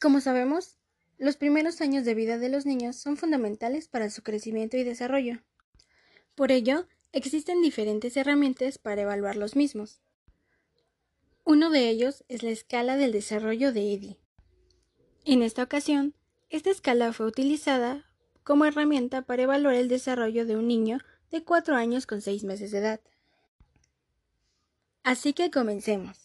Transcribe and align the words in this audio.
Como 0.00 0.22
sabemos, 0.22 0.78
los 1.18 1.36
primeros 1.36 1.82
años 1.82 2.06
de 2.06 2.14
vida 2.14 2.38
de 2.38 2.48
los 2.48 2.64
niños 2.64 2.96
son 2.96 3.18
fundamentales 3.18 3.86
para 3.86 4.08
su 4.08 4.22
crecimiento 4.22 4.78
y 4.78 4.82
desarrollo. 4.82 5.42
Por 6.34 6.52
ello, 6.52 6.86
existen 7.12 7.60
diferentes 7.60 8.16
herramientas 8.16 8.78
para 8.78 9.02
evaluar 9.02 9.36
los 9.36 9.56
mismos. 9.56 10.00
Uno 11.44 11.68
de 11.68 11.90
ellos 11.90 12.24
es 12.28 12.42
la 12.42 12.48
escala 12.48 12.96
del 12.96 13.12
desarrollo 13.12 13.74
de 13.74 13.92
EDI. 13.92 14.16
En 15.26 15.42
esta 15.42 15.62
ocasión, 15.62 16.14
esta 16.48 16.70
escala 16.70 17.12
fue 17.12 17.26
utilizada 17.26 18.06
como 18.42 18.64
herramienta 18.64 19.20
para 19.20 19.42
evaluar 19.42 19.74
el 19.74 19.88
desarrollo 19.88 20.46
de 20.46 20.56
un 20.56 20.66
niño 20.66 21.00
de 21.30 21.44
4 21.44 21.76
años 21.76 22.06
con 22.06 22.22
6 22.22 22.44
meses 22.44 22.70
de 22.70 22.78
edad. 22.78 23.00
Así 25.02 25.34
que 25.34 25.50
comencemos. 25.50 26.16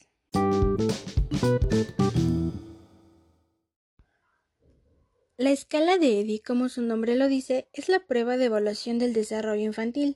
La 5.37 5.51
escala 5.51 5.97
de 5.97 6.21
EDI, 6.21 6.39
como 6.39 6.69
su 6.69 6.81
nombre 6.81 7.17
lo 7.17 7.27
dice, 7.27 7.67
es 7.73 7.89
la 7.89 7.99
prueba 7.99 8.37
de 8.37 8.45
evaluación 8.45 8.99
del 8.99 9.11
desarrollo 9.11 9.63
infantil. 9.63 10.15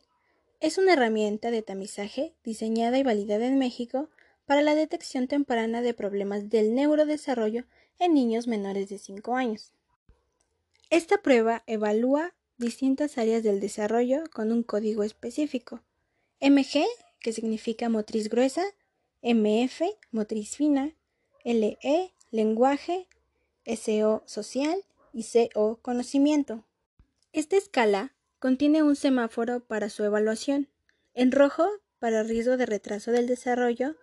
Es 0.61 0.77
una 0.77 0.93
herramienta 0.93 1.51
de 1.51 1.61
tamizaje 1.61 2.35
diseñada 2.45 2.97
y 2.97 3.03
validada 3.03 3.45
en 3.45 3.57
México 3.57 4.09
para 4.45 4.61
la 4.61 4.75
detección 4.75 5.27
temprana 5.27 5.81
de 5.81 5.93
problemas 5.93 6.49
del 6.49 6.73
neurodesarrollo 6.73 7.65
en 7.99 8.13
niños 8.13 8.47
menores 8.47 8.87
de 8.87 8.97
5 8.97 9.35
años. 9.35 9.73
Esta 10.89 11.21
prueba 11.21 11.63
evalúa 11.67 12.33
distintas 12.57 13.17
áreas 13.17 13.43
del 13.43 13.59
desarrollo 13.59 14.23
con 14.31 14.53
un 14.53 14.63
código 14.63 15.03
específico. 15.03 15.83
MG, 16.39 16.85
que 17.19 17.33
significa 17.33 17.89
motriz 17.89 18.29
gruesa, 18.29 18.63
MF, 19.21 19.81
motriz 20.11 20.55
fina, 20.55 20.95
LE, 21.43 21.77
lenguaje, 22.31 23.09
SO, 23.65 24.23
social, 24.25 24.81
y 25.13 25.23
CO 25.23 25.79
conocimiento. 25.81 26.65
Esta 27.33 27.57
escala 27.57 28.13
contiene 28.39 28.83
un 28.83 28.95
semáforo 28.95 29.59
para 29.59 29.89
su 29.89 30.03
evaluación, 30.03 30.69
en 31.13 31.31
rojo 31.31 31.67
para 31.99 32.23
riesgo 32.23 32.57
de 32.57 32.65
retraso 32.65 33.11
del 33.11 33.27
desarrollo, 33.27 33.95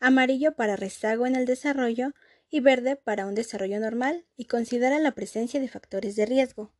amarillo 0.00 0.54
para 0.54 0.76
rezago 0.76 1.26
en 1.26 1.36
el 1.36 1.46
desarrollo 1.46 2.12
y 2.50 2.60
verde 2.60 2.96
para 2.96 3.26
un 3.26 3.34
desarrollo 3.34 3.78
normal 3.80 4.24
y 4.36 4.46
considera 4.46 4.98
la 4.98 5.12
presencia 5.12 5.60
de 5.60 5.68
factores 5.68 6.16
de 6.16 6.26
riesgo. 6.26 6.72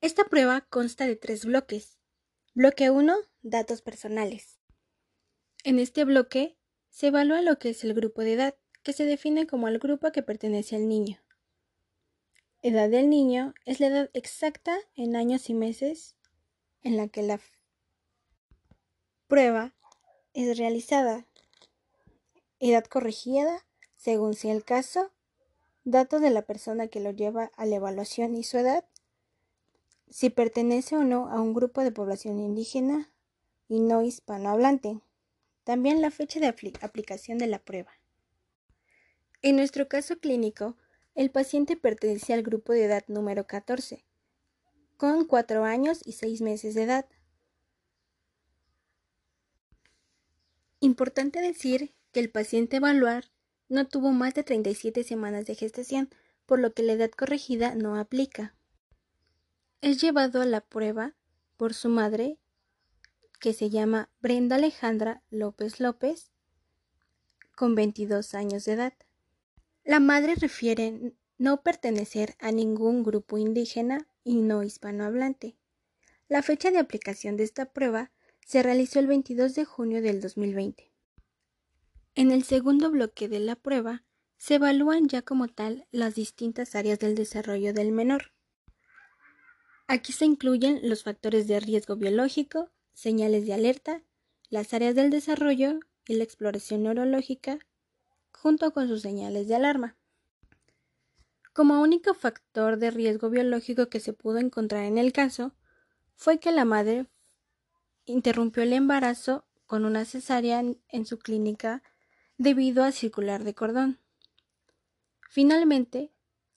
Esta 0.00 0.24
prueba 0.24 0.62
consta 0.68 1.06
de 1.06 1.16
tres 1.16 1.44
bloques. 1.44 1.98
Bloque 2.54 2.90
1, 2.90 3.16
datos 3.42 3.82
personales. 3.82 4.58
En 5.64 5.78
este 5.78 6.04
bloque 6.04 6.56
se 6.90 7.08
evalúa 7.08 7.40
lo 7.40 7.58
que 7.58 7.70
es 7.70 7.84
el 7.84 7.94
grupo 7.94 8.22
de 8.22 8.34
edad, 8.34 8.54
que 8.82 8.92
se 8.92 9.04
define 9.04 9.46
como 9.46 9.68
el 9.68 9.78
grupo 9.78 10.08
a 10.08 10.12
que 10.12 10.22
pertenece 10.22 10.76
el 10.76 10.88
niño. 10.88 11.22
Edad 12.64 12.88
del 12.88 13.10
niño 13.10 13.54
es 13.64 13.80
la 13.80 13.88
edad 13.88 14.10
exacta 14.12 14.78
en 14.94 15.16
años 15.16 15.50
y 15.50 15.54
meses 15.54 16.14
en 16.84 16.96
la 16.96 17.08
que 17.08 17.22
la 17.22 17.40
prueba 19.26 19.74
es 20.32 20.56
realizada. 20.56 21.26
Edad 22.60 22.84
corregida, 22.84 23.66
según 23.96 24.34
sea 24.34 24.52
el 24.52 24.62
caso. 24.62 25.10
Datos 25.82 26.20
de 26.20 26.30
la 26.30 26.42
persona 26.42 26.86
que 26.86 27.00
lo 27.00 27.10
lleva 27.10 27.50
a 27.56 27.66
la 27.66 27.74
evaluación 27.74 28.36
y 28.36 28.44
su 28.44 28.58
edad. 28.58 28.84
Si 30.08 30.30
pertenece 30.30 30.96
o 30.96 31.02
no 31.02 31.30
a 31.30 31.40
un 31.40 31.54
grupo 31.54 31.82
de 31.82 31.90
población 31.90 32.38
indígena 32.38 33.10
y 33.68 33.80
no 33.80 34.02
hispanohablante. 34.02 35.00
También 35.64 36.00
la 36.00 36.12
fecha 36.12 36.38
de 36.38 36.46
aplicación 36.46 37.38
de 37.38 37.48
la 37.48 37.58
prueba. 37.58 37.90
En 39.40 39.56
nuestro 39.56 39.88
caso 39.88 40.20
clínico, 40.20 40.76
el 41.14 41.30
paciente 41.30 41.76
pertenecía 41.76 42.34
al 42.34 42.42
grupo 42.42 42.72
de 42.72 42.84
edad 42.84 43.04
número 43.08 43.46
14, 43.46 44.04
con 44.96 45.24
4 45.26 45.64
años 45.64 46.00
y 46.04 46.12
6 46.12 46.40
meses 46.40 46.74
de 46.74 46.84
edad. 46.84 47.06
Importante 50.80 51.40
decir 51.40 51.94
que 52.12 52.20
el 52.20 52.30
paciente 52.30 52.76
evaluar 52.78 53.30
no 53.68 53.86
tuvo 53.88 54.12
más 54.12 54.34
de 54.34 54.42
37 54.42 55.04
semanas 55.04 55.46
de 55.46 55.54
gestación, 55.54 56.10
por 56.46 56.58
lo 56.58 56.74
que 56.74 56.82
la 56.82 56.92
edad 56.92 57.10
corregida 57.10 57.74
no 57.74 57.96
aplica. 57.96 58.54
Es 59.80 60.00
llevado 60.00 60.42
a 60.42 60.44
la 60.44 60.60
prueba 60.60 61.14
por 61.56 61.74
su 61.74 61.88
madre, 61.88 62.38
que 63.40 63.52
se 63.52 63.70
llama 63.70 64.10
Brenda 64.20 64.56
Alejandra 64.56 65.22
López 65.30 65.80
López, 65.80 66.30
con 67.56 67.74
22 67.74 68.34
años 68.34 68.64
de 68.64 68.72
edad. 68.72 68.92
La 69.84 69.98
madre 69.98 70.36
refiere 70.36 71.14
no 71.38 71.62
pertenecer 71.62 72.36
a 72.38 72.52
ningún 72.52 73.02
grupo 73.02 73.36
indígena 73.36 74.06
y 74.22 74.36
no 74.36 74.62
hispanohablante. 74.62 75.56
La 76.28 76.42
fecha 76.42 76.70
de 76.70 76.78
aplicación 76.78 77.36
de 77.36 77.42
esta 77.42 77.72
prueba 77.72 78.12
se 78.46 78.62
realizó 78.62 79.00
el 79.00 79.08
22 79.08 79.54
de 79.56 79.64
junio 79.64 80.00
del 80.00 80.20
2020. 80.20 80.92
En 82.14 82.30
el 82.30 82.44
segundo 82.44 82.90
bloque 82.90 83.28
de 83.28 83.40
la 83.40 83.56
prueba 83.56 84.04
se 84.36 84.54
evalúan 84.54 85.08
ya 85.08 85.22
como 85.22 85.48
tal 85.48 85.88
las 85.90 86.14
distintas 86.14 86.74
áreas 86.76 87.00
del 87.00 87.16
desarrollo 87.16 87.72
del 87.72 87.90
menor. 87.90 88.32
Aquí 89.88 90.12
se 90.12 90.26
incluyen 90.26 90.80
los 90.88 91.02
factores 91.02 91.48
de 91.48 91.58
riesgo 91.58 91.96
biológico, 91.96 92.70
señales 92.92 93.46
de 93.46 93.54
alerta, 93.54 94.02
las 94.48 94.74
áreas 94.74 94.94
del 94.94 95.10
desarrollo 95.10 95.80
y 96.06 96.14
la 96.14 96.24
exploración 96.24 96.84
neurológica 96.84 97.58
junto 98.42 98.72
con 98.72 98.88
sus 98.88 99.02
señales 99.02 99.46
de 99.46 99.54
alarma. 99.54 99.96
Como 101.52 101.80
único 101.80 102.12
factor 102.12 102.76
de 102.76 102.90
riesgo 102.90 103.30
biológico 103.30 103.88
que 103.88 104.00
se 104.00 104.12
pudo 104.12 104.38
encontrar 104.38 104.82
en 104.82 104.98
el 104.98 105.12
caso 105.12 105.54
fue 106.16 106.40
que 106.40 106.50
la 106.50 106.64
madre 106.64 107.06
interrumpió 108.04 108.64
el 108.64 108.72
embarazo 108.72 109.46
con 109.66 109.84
una 109.84 110.04
cesárea 110.04 110.60
en 110.60 111.06
su 111.06 111.20
clínica 111.20 111.84
debido 112.36 112.82
a 112.82 112.90
circular 112.90 113.44
de 113.44 113.54
cordón. 113.54 114.00
Finalmente, 115.30 116.12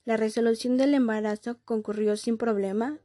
la 0.06 0.18
resolución 0.18 0.78
del 0.78 0.96
embarazo 0.96 1.60
concurrió 1.66 2.18
sin 2.18 2.40
problema 2.40 3.00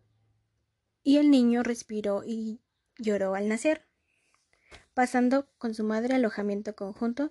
y 1.03 1.19
el 1.19 1.31
niño 1.31 1.63
respiró 1.63 2.23
y 2.25 2.63
lloró 2.97 3.35
al 3.35 3.47
nacer, 3.47 3.87
pasando 4.95 5.51
con 5.59 5.75
su 5.75 5.85
madre 5.85 6.15
alojamiento 6.15 6.75
conjunto 6.75 7.31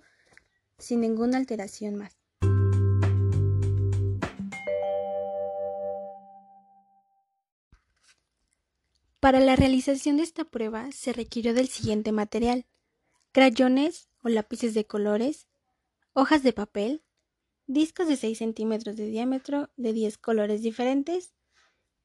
sin 0.80 1.02
ninguna 1.02 1.38
alteración 1.38 1.96
más. 1.96 2.18
Para 9.20 9.42
la 9.42 9.58
realización 9.58 10.18
de 10.18 10.24
esta 10.24 10.46
prueba 10.46 10.92
se 10.92 11.12
requirió 11.12 11.54
del 11.54 11.68
siguiente 11.68 12.12
material 12.12 12.66
crayones 13.32 14.10
o 14.24 14.30
lápices 14.30 14.74
de 14.74 14.86
colores, 14.86 15.48
hojas 16.14 16.42
de 16.42 16.54
papel, 16.54 17.04
discos 17.68 18.08
de 18.08 18.16
6 18.16 18.38
centímetros 18.38 18.96
de 18.96 19.06
diámetro 19.08 19.70
de 19.76 19.94
10 19.94 20.18
colores 20.18 20.62
diferentes, 20.62 21.34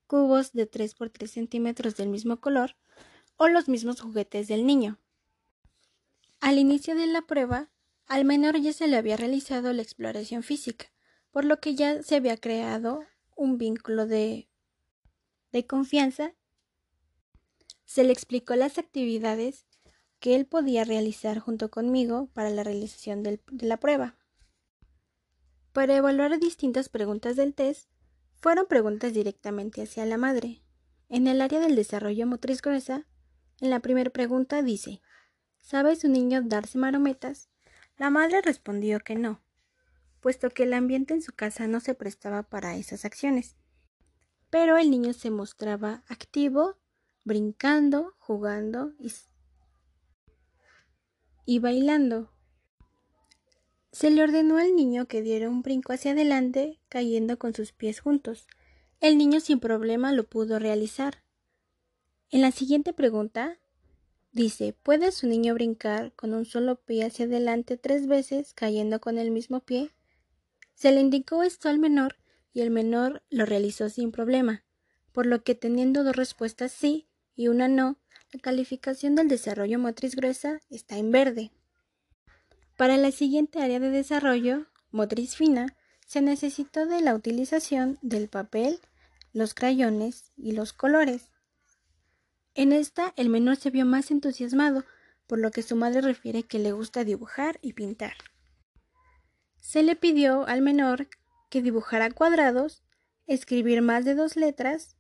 cubos 0.06 0.52
de 0.52 0.66
3 0.66 0.94
por 0.94 1.10
3 1.10 1.30
centímetros 1.30 1.96
del 1.96 2.08
mismo 2.08 2.40
color 2.40 2.76
o 3.36 3.48
los 3.48 3.68
mismos 3.68 4.00
juguetes 4.00 4.48
del 4.48 4.66
niño. 4.66 4.98
Al 6.40 6.58
inicio 6.58 6.94
de 6.94 7.06
la 7.06 7.22
prueba 7.22 7.70
al 8.06 8.24
menor 8.24 8.58
ya 8.60 8.72
se 8.72 8.86
le 8.86 8.96
había 8.96 9.16
realizado 9.16 9.72
la 9.72 9.82
exploración 9.82 10.42
física, 10.42 10.86
por 11.30 11.44
lo 11.44 11.60
que 11.60 11.74
ya 11.74 12.02
se 12.02 12.16
había 12.16 12.36
creado 12.36 13.04
un 13.36 13.58
vínculo 13.58 14.06
de, 14.06 14.48
confianza. 15.66 16.34
Se 17.84 18.04
le 18.04 18.12
explicó 18.12 18.56
las 18.56 18.78
actividades 18.78 19.66
que 20.18 20.34
él 20.34 20.46
podía 20.46 20.84
realizar 20.84 21.38
junto 21.38 21.70
conmigo 21.70 22.28
para 22.32 22.50
la 22.50 22.64
realización 22.64 23.22
de 23.22 23.40
la 23.60 23.78
prueba. 23.78 24.16
Para 25.72 25.96
evaluar 25.96 26.38
distintas 26.38 26.88
preguntas 26.88 27.36
del 27.36 27.54
test, 27.54 27.88
fueron 28.40 28.66
preguntas 28.66 29.12
directamente 29.12 29.82
hacia 29.82 30.06
la 30.06 30.18
madre. 30.18 30.62
En 31.08 31.26
el 31.26 31.40
área 31.40 31.60
del 31.60 31.76
desarrollo 31.76 32.26
motriz 32.26 32.62
gruesa, 32.62 33.06
en 33.60 33.70
la 33.70 33.80
primera 33.80 34.10
pregunta 34.10 34.62
dice, 34.62 35.00
¿sabe 35.60 35.96
su 35.96 36.08
niño 36.08 36.42
darse 36.42 36.78
marometas? 36.78 37.48
La 37.96 38.10
madre 38.10 38.42
respondió 38.42 39.00
que 39.00 39.14
no, 39.14 39.40
puesto 40.20 40.50
que 40.50 40.64
el 40.64 40.72
ambiente 40.72 41.14
en 41.14 41.22
su 41.22 41.32
casa 41.32 41.68
no 41.68 41.80
se 41.80 41.94
prestaba 41.94 42.42
para 42.42 42.76
esas 42.76 43.04
acciones. 43.04 43.56
Pero 44.50 44.76
el 44.76 44.90
niño 44.90 45.12
se 45.12 45.30
mostraba 45.30 46.02
activo, 46.08 46.76
brincando, 47.24 48.14
jugando 48.18 48.92
y, 51.46 51.58
bailando. 51.58 52.30
Se 53.92 54.10
le 54.10 54.22
ordenó 54.22 54.58
al 54.58 54.74
niño 54.74 55.06
que 55.06 55.22
diera 55.22 55.48
un 55.48 55.62
brinco 55.62 55.92
hacia 55.92 56.12
adelante, 56.12 56.80
cayendo 56.88 57.38
con 57.38 57.54
sus 57.54 57.72
pies 57.72 58.00
juntos. 58.00 58.48
El 59.00 59.18
niño 59.18 59.40
sin 59.40 59.60
problema 59.60 60.12
lo 60.12 60.24
pudo 60.24 60.58
realizar. 60.58 61.22
En 62.30 62.40
la 62.40 62.50
siguiente 62.50 62.92
pregunta, 62.92 63.58
Dice, 64.34 64.74
¿puede 64.82 65.12
su 65.12 65.28
niño 65.28 65.54
brincar 65.54 66.12
con 66.14 66.34
un 66.34 66.44
solo 66.44 66.74
pie 66.74 67.04
hacia 67.04 67.26
adelante 67.26 67.76
tres 67.76 68.08
veces 68.08 68.52
cayendo 68.52 69.00
con 69.00 69.16
el 69.16 69.30
mismo 69.30 69.60
pie? 69.60 69.92
Se 70.74 70.90
le 70.90 71.00
indicó 71.00 71.44
esto 71.44 71.68
al 71.68 71.78
menor 71.78 72.16
y 72.52 72.62
el 72.62 72.72
menor 72.72 73.22
lo 73.30 73.46
realizó 73.46 73.88
sin 73.88 74.10
problema, 74.10 74.64
por 75.12 75.26
lo 75.26 75.44
que 75.44 75.54
teniendo 75.54 76.02
dos 76.02 76.16
respuestas 76.16 76.72
sí 76.72 77.06
y 77.36 77.46
una 77.46 77.68
no, 77.68 77.96
la 78.32 78.40
calificación 78.40 79.14
del 79.14 79.28
desarrollo 79.28 79.78
motriz 79.78 80.16
gruesa 80.16 80.60
está 80.68 80.98
en 80.98 81.12
verde. 81.12 81.52
Para 82.76 82.96
la 82.96 83.12
siguiente 83.12 83.62
área 83.62 83.78
de 83.78 83.90
desarrollo, 83.90 84.66
motriz 84.90 85.36
fina, 85.36 85.76
se 86.06 86.22
necesitó 86.22 86.86
de 86.86 87.02
la 87.02 87.14
utilización 87.14 87.98
del 88.02 88.28
papel, 88.28 88.80
los 89.32 89.54
crayones 89.54 90.32
y 90.36 90.52
los 90.52 90.72
colores. 90.72 91.30
En 92.54 92.72
esta, 92.72 93.12
el 93.16 93.28
menor 93.28 93.56
se 93.56 93.70
vio 93.70 93.84
más 93.84 94.10
entusiasmado, 94.10 94.84
por 95.26 95.38
lo 95.38 95.50
que 95.50 95.62
su 95.62 95.74
madre 95.74 96.00
refiere 96.00 96.44
que 96.44 96.58
le 96.58 96.72
gusta 96.72 97.04
dibujar 97.04 97.58
y 97.62 97.72
pintar. 97.72 98.14
Se 99.60 99.82
le 99.82 99.96
pidió 99.96 100.46
al 100.46 100.62
menor 100.62 101.08
que 101.50 101.62
dibujara 101.62 102.10
cuadrados, 102.10 102.84
escribir 103.26 103.82
más 103.82 104.04
de 104.04 104.14
dos 104.14 104.36
letras 104.36 104.96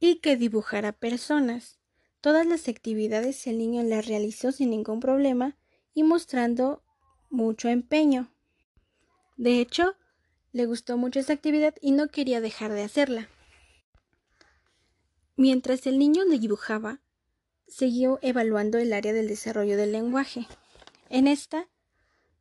y 0.00 0.16
que 0.16 0.36
dibujara 0.36 0.92
personas. 0.92 1.78
Todas 2.20 2.46
las 2.46 2.66
actividades 2.66 3.46
el 3.46 3.58
niño 3.58 3.82
las 3.82 4.06
realizó 4.06 4.50
sin 4.50 4.70
ningún 4.70 5.00
problema 5.00 5.56
y 5.94 6.02
mostrando 6.02 6.82
mucho 7.30 7.68
empeño. 7.68 8.32
De 9.36 9.60
hecho, 9.60 9.94
le 10.52 10.66
gustó 10.66 10.96
mucho 10.96 11.20
esa 11.20 11.34
actividad 11.34 11.74
y 11.80 11.92
no 11.92 12.08
quería 12.08 12.40
dejar 12.40 12.72
de 12.72 12.82
hacerla. 12.82 13.28
Mientras 15.38 15.86
el 15.86 15.98
niño 15.98 16.24
le 16.24 16.38
dibujaba, 16.38 17.00
siguió 17.68 18.18
evaluando 18.22 18.78
el 18.78 18.94
área 18.94 19.12
del 19.12 19.28
desarrollo 19.28 19.76
del 19.76 19.92
lenguaje. 19.92 20.46
En 21.10 21.28
esta, 21.28 21.68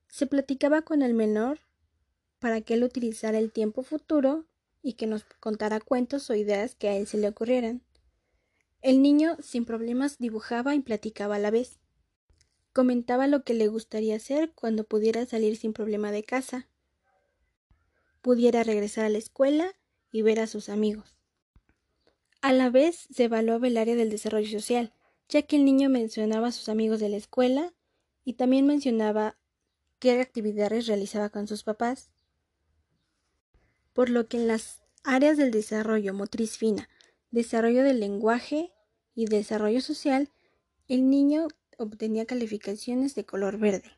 se 0.08 0.28
platicaba 0.28 0.82
con 0.82 1.02
el 1.02 1.14
menor 1.14 1.60
para 2.40 2.62
que 2.62 2.76
él 2.76 2.86
utilizara 2.86 3.38
el 3.38 3.52
tiempo 3.52 3.84
futuro 3.84 4.46
y 4.82 4.94
que 4.94 5.08
nos 5.08 5.26
contara 5.42 5.82
cuentos 5.82 6.30
o 6.30 6.36
ideas 6.36 6.76
que 6.76 6.88
a 6.88 6.96
él 6.96 7.06
se 7.06 7.18
le 7.18 7.28
ocurrieran. 7.28 7.82
El 8.82 9.02
niño 9.02 9.36
sin 9.42 9.66
problemas 9.66 10.18
dibujaba 10.18 10.74
y 10.74 10.80
platicaba 10.80 11.36
a 11.36 11.40
la 11.40 11.52
vez. 11.52 11.80
Comentaba 12.72 13.28
lo 13.28 13.44
que 13.44 13.56
le 13.56 13.68
gustaría 13.68 14.16
hacer 14.16 14.54
cuando 14.54 14.86
pudiera 14.86 15.26
salir 15.26 15.58
sin 15.58 15.74
problema 15.74 16.12
de 16.12 16.24
casa, 16.24 16.70
pudiera 18.22 18.64
regresar 18.64 19.06
a 19.06 19.10
la 19.10 19.18
escuela 19.18 19.74
y 20.12 20.22
ver 20.22 20.40
a 20.40 20.48
sus 20.48 20.70
amigos. 20.70 21.15
A 22.46 22.54
la 22.54 22.70
vez 22.70 23.08
se 23.10 23.24
evaluaba 23.24 23.66
el 23.66 23.76
área 23.76 23.96
del 23.96 24.12
desarrollo 24.12 24.48
social, 24.48 24.94
ya 25.30 25.42
que 25.42 25.56
el 25.56 25.66
niño 25.66 25.90
mencionaba 25.90 26.50
a 26.50 26.52
sus 26.52 26.70
amigos 26.70 27.00
de 27.00 27.10
la 27.10 27.18
escuela 27.18 27.74
y 28.24 28.34
también 28.34 28.68
mencionaba 28.68 29.36
qué 29.98 30.22
actividades 30.22 30.86
realizaba 30.86 31.30
con 31.30 31.48
sus 31.48 31.64
papás 31.64 32.12
por 33.94 34.12
lo 34.12 34.28
que 34.28 34.38
en 34.38 34.48
las 34.48 34.84
áreas 35.04 35.38
del 35.38 35.50
desarrollo 35.50 36.14
motriz 36.14 36.56
fina, 36.56 36.88
desarrollo 37.32 37.82
del 37.82 38.00
lenguaje 38.00 38.72
y 39.16 39.26
desarrollo 39.26 39.82
social, 39.82 40.30
el 40.88 41.10
niño 41.10 41.48
obtenía 41.80 42.28
calificaciones 42.28 43.16
de 43.16 43.26
color 43.26 43.58
verde. 43.58 43.90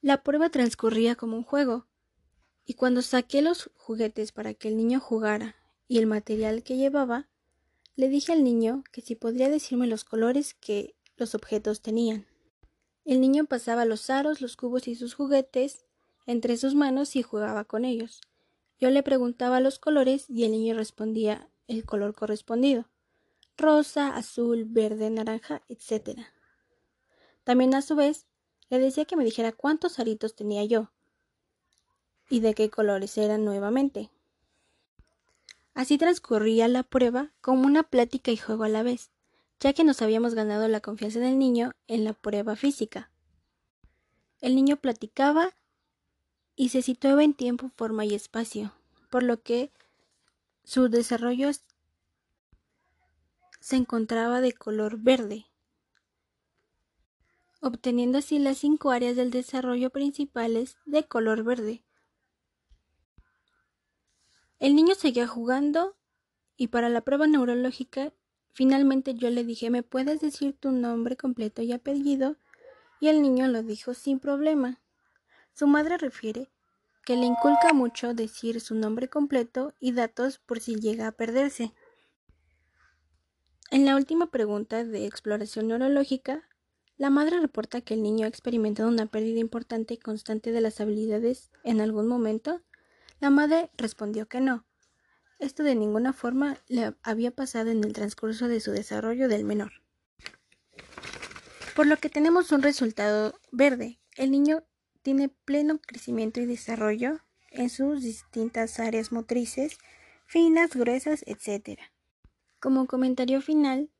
La 0.00 0.24
prueba 0.24 0.50
transcurría 0.50 1.14
como 1.14 1.36
un 1.36 1.44
juego, 1.44 1.86
y 2.64 2.74
cuando 2.74 3.02
saqué 3.02 3.40
los 3.40 3.70
juguetes 3.76 4.32
para 4.32 4.52
que 4.52 4.66
el 4.66 4.76
niño 4.76 4.98
jugara 4.98 5.59
y 5.90 5.98
el 5.98 6.06
material 6.06 6.62
que 6.62 6.76
llevaba, 6.76 7.26
le 7.96 8.08
dije 8.08 8.32
al 8.32 8.44
niño 8.44 8.84
que 8.92 9.00
si 9.00 9.16
podría 9.16 9.48
decirme 9.48 9.88
los 9.88 10.04
colores 10.04 10.54
que 10.54 10.94
los 11.16 11.34
objetos 11.34 11.82
tenían. 11.82 12.28
El 13.04 13.20
niño 13.20 13.46
pasaba 13.46 13.84
los 13.84 14.08
aros, 14.08 14.40
los 14.40 14.56
cubos 14.56 14.86
y 14.86 14.94
sus 14.94 15.14
juguetes 15.14 15.84
entre 16.26 16.56
sus 16.58 16.76
manos 16.76 17.16
y 17.16 17.24
jugaba 17.24 17.64
con 17.64 17.84
ellos. 17.84 18.20
Yo 18.78 18.88
le 18.90 19.02
preguntaba 19.02 19.58
los 19.58 19.80
colores 19.80 20.30
y 20.30 20.44
el 20.44 20.52
niño 20.52 20.76
respondía 20.76 21.50
el 21.66 21.84
color 21.84 22.14
correspondido 22.14 22.86
rosa, 23.58 24.14
azul, 24.16 24.66
verde, 24.66 25.10
naranja, 25.10 25.62
etc. 25.68 26.20
También 27.42 27.74
a 27.74 27.82
su 27.82 27.96
vez 27.96 28.26
le 28.68 28.78
decía 28.78 29.06
que 29.06 29.16
me 29.16 29.24
dijera 29.24 29.50
cuántos 29.50 29.98
aritos 29.98 30.36
tenía 30.36 30.64
yo 30.64 30.92
y 32.28 32.38
de 32.38 32.54
qué 32.54 32.70
colores 32.70 33.18
eran 33.18 33.44
nuevamente. 33.44 34.08
Así 35.80 35.96
transcurría 35.96 36.68
la 36.68 36.82
prueba 36.82 37.32
como 37.40 37.64
una 37.64 37.82
plática 37.82 38.30
y 38.30 38.36
juego 38.36 38.64
a 38.64 38.68
la 38.68 38.82
vez, 38.82 39.10
ya 39.60 39.72
que 39.72 39.82
nos 39.82 40.02
habíamos 40.02 40.34
ganado 40.34 40.68
la 40.68 40.82
confianza 40.82 41.20
del 41.20 41.38
niño 41.38 41.72
en 41.86 42.04
la 42.04 42.12
prueba 42.12 42.54
física. 42.54 43.10
El 44.42 44.56
niño 44.56 44.76
platicaba 44.76 45.54
y 46.54 46.68
se 46.68 46.82
situaba 46.82 47.24
en 47.24 47.32
tiempo, 47.32 47.70
forma 47.76 48.04
y 48.04 48.14
espacio, 48.14 48.74
por 49.08 49.22
lo 49.22 49.40
que 49.40 49.72
su 50.64 50.90
desarrollo 50.90 51.48
se 53.58 53.76
encontraba 53.76 54.42
de 54.42 54.52
color 54.52 54.98
verde, 54.98 55.46
obteniendo 57.62 58.18
así 58.18 58.38
las 58.38 58.58
cinco 58.58 58.90
áreas 58.90 59.16
del 59.16 59.30
desarrollo 59.30 59.88
principales 59.88 60.76
de 60.84 61.04
color 61.04 61.42
verde. 61.42 61.82
El 64.60 64.76
niño 64.76 64.94
seguía 64.94 65.26
jugando 65.26 65.96
y 66.56 66.68
para 66.68 66.88
la 66.88 67.00
prueba 67.00 67.26
neurológica 67.26 68.12
finalmente 68.52 69.14
yo 69.14 69.30
le 69.30 69.42
dije 69.42 69.70
¿me 69.70 69.82
puedes 69.82 70.20
decir 70.20 70.54
tu 70.54 70.70
nombre 70.70 71.16
completo 71.16 71.62
y 71.62 71.72
apellido? 71.72 72.36
y 73.00 73.08
el 73.08 73.22
niño 73.22 73.48
lo 73.48 73.62
dijo 73.62 73.94
sin 73.94 74.20
problema. 74.20 74.78
Su 75.54 75.66
madre 75.66 75.96
refiere 75.96 76.50
que 77.04 77.16
le 77.16 77.26
inculca 77.26 77.72
mucho 77.72 78.14
decir 78.14 78.60
su 78.60 78.74
nombre 78.74 79.08
completo 79.08 79.74
y 79.80 79.92
datos 79.92 80.38
por 80.38 80.60
si 80.60 80.76
llega 80.76 81.08
a 81.08 81.12
perderse. 81.12 81.72
En 83.70 83.86
la 83.86 83.96
última 83.96 84.30
pregunta 84.30 84.84
de 84.84 85.06
exploración 85.06 85.68
neurológica, 85.68 86.44
la 86.98 87.08
madre 87.08 87.40
reporta 87.40 87.80
que 87.80 87.94
el 87.94 88.02
niño 88.02 88.26
ha 88.26 88.28
experimentado 88.28 88.88
una 88.88 89.06
pérdida 89.06 89.40
importante 89.40 89.94
y 89.94 89.96
constante 89.96 90.52
de 90.52 90.60
las 90.60 90.80
habilidades 90.80 91.50
en 91.64 91.80
algún 91.80 92.06
momento. 92.06 92.60
La 93.20 93.30
madre 93.30 93.70
respondió 93.76 94.26
que 94.28 94.40
no. 94.40 94.66
Esto 95.38 95.62
de 95.62 95.74
ninguna 95.74 96.12
forma 96.12 96.58
le 96.68 96.94
había 97.02 97.30
pasado 97.30 97.70
en 97.70 97.84
el 97.84 97.92
transcurso 97.92 98.48
de 98.48 98.60
su 98.60 98.72
desarrollo 98.72 99.28
del 99.28 99.44
menor. 99.44 99.72
Por 101.76 101.86
lo 101.86 101.96
que 101.98 102.08
tenemos 102.10 102.50
un 102.52 102.62
resultado 102.62 103.38
verde. 103.52 104.00
El 104.16 104.30
niño 104.30 104.64
tiene 105.02 105.28
pleno 105.28 105.80
crecimiento 105.80 106.40
y 106.40 106.46
desarrollo 106.46 107.20
en 107.50 107.70
sus 107.70 108.02
distintas 108.02 108.78
áreas 108.80 109.12
motrices, 109.12 109.78
finas, 110.26 110.70
gruesas, 110.74 111.24
etc. 111.26 111.80
Como 112.58 112.86
comentario 112.86 113.40
final, 113.40 113.90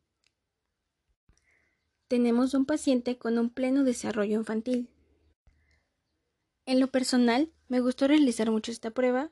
tenemos 2.08 2.54
un 2.54 2.66
paciente 2.66 3.18
con 3.18 3.38
un 3.38 3.50
pleno 3.50 3.84
desarrollo 3.84 4.38
infantil. 4.38 4.90
En 6.66 6.80
lo 6.80 6.90
personal, 6.90 7.52
me 7.68 7.80
gustó 7.80 8.08
realizar 8.08 8.50
mucho 8.50 8.70
esta 8.70 8.90
prueba 8.90 9.30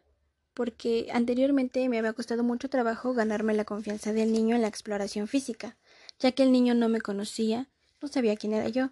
porque 0.54 1.08
anteriormente 1.12 1.88
me 1.88 1.98
había 1.98 2.12
costado 2.12 2.42
mucho 2.42 2.68
trabajo 2.68 3.14
ganarme 3.14 3.54
la 3.54 3.64
confianza 3.64 4.12
del 4.12 4.32
niño 4.32 4.56
en 4.56 4.62
la 4.62 4.68
exploración 4.68 5.28
física, 5.28 5.76
ya 6.18 6.32
que 6.32 6.42
el 6.42 6.50
niño 6.50 6.74
no 6.74 6.88
me 6.88 7.00
conocía, 7.00 7.70
no 8.02 8.08
sabía 8.08 8.36
quién 8.36 8.54
era 8.54 8.68
yo. 8.68 8.90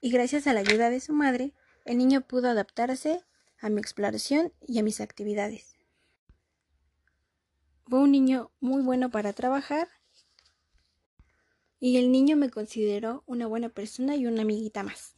Y 0.00 0.10
gracias 0.10 0.46
a 0.46 0.52
la 0.52 0.60
ayuda 0.60 0.88
de 0.88 1.00
su 1.00 1.14
madre, 1.14 1.52
el 1.84 1.98
niño 1.98 2.20
pudo 2.20 2.48
adaptarse 2.48 3.24
a 3.60 3.70
mi 3.70 3.80
exploración 3.80 4.52
y 4.66 4.78
a 4.78 4.82
mis 4.82 5.00
actividades. 5.00 5.76
Fue 7.88 7.98
un 7.98 8.12
niño 8.12 8.52
muy 8.60 8.82
bueno 8.82 9.10
para 9.10 9.32
trabajar 9.32 9.88
y 11.80 11.96
el 11.96 12.12
niño 12.12 12.36
me 12.36 12.50
consideró 12.50 13.24
una 13.26 13.48
buena 13.48 13.68
persona 13.68 14.14
y 14.14 14.26
una 14.26 14.42
amiguita 14.42 14.84
más. 14.84 15.16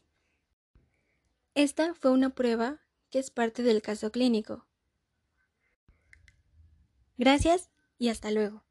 Esta 1.54 1.94
fue 1.94 2.10
una 2.10 2.30
prueba 2.30 2.80
que 3.10 3.20
es 3.20 3.30
parte 3.30 3.62
del 3.62 3.80
caso 3.80 4.10
clínico. 4.10 4.66
Gracias 7.16 7.70
y 7.96 8.08
hasta 8.08 8.32
luego. 8.32 8.64